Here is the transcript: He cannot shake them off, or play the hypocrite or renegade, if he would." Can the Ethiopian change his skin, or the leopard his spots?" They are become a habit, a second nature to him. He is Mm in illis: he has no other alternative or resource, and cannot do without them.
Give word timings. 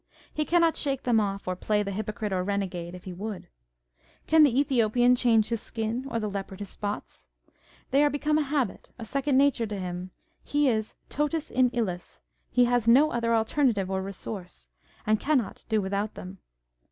He 0.33 0.45
cannot 0.45 0.75
shake 0.77 1.03
them 1.03 1.19
off, 1.19 1.47
or 1.47 1.55
play 1.55 1.83
the 1.83 1.91
hypocrite 1.91 2.33
or 2.33 2.43
renegade, 2.43 2.95
if 2.95 3.03
he 3.03 3.13
would." 3.13 3.47
Can 4.25 4.41
the 4.41 4.59
Ethiopian 4.59 5.15
change 5.15 5.49
his 5.49 5.61
skin, 5.61 6.07
or 6.09 6.19
the 6.19 6.27
leopard 6.27 6.57
his 6.57 6.69
spots?" 6.69 7.27
They 7.91 8.03
are 8.03 8.09
become 8.09 8.39
a 8.39 8.41
habit, 8.41 8.89
a 8.97 9.05
second 9.05 9.37
nature 9.37 9.67
to 9.67 9.77
him. 9.79 10.09
He 10.43 10.67
is 10.69 10.95
Mm 11.11 11.51
in 11.51 11.69
illis: 11.69 12.19
he 12.49 12.65
has 12.65 12.87
no 12.87 13.11
other 13.11 13.35
alternative 13.35 13.91
or 13.91 14.01
resource, 14.01 14.69
and 15.05 15.19
cannot 15.19 15.65
do 15.69 15.79
without 15.79 16.15
them. 16.15 16.39